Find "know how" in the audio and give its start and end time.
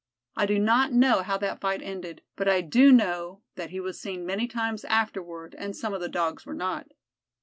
0.91-1.37